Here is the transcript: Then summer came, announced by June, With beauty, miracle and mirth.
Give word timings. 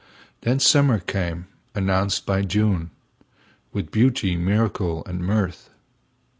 Then 0.41 0.59
summer 0.59 0.97
came, 0.97 1.45
announced 1.75 2.25
by 2.25 2.41
June, 2.41 2.89
With 3.71 3.91
beauty, 3.91 4.35
miracle 4.35 5.03
and 5.05 5.19
mirth. 5.23 5.69